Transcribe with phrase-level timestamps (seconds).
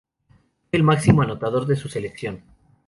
[0.71, 2.41] Fue el máximo anotador de su selección.